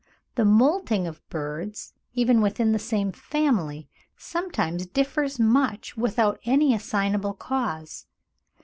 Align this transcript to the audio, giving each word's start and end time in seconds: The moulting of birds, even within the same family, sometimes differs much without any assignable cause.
The 0.33 0.45
moulting 0.45 1.05
of 1.05 1.21
birds, 1.29 1.93
even 2.15 2.41
within 2.41 2.71
the 2.71 2.79
same 2.79 3.11
family, 3.11 3.87
sometimes 4.17 4.87
differs 4.87 5.37
much 5.39 5.95
without 5.95 6.39
any 6.43 6.73
assignable 6.73 7.33
cause. 7.33 8.07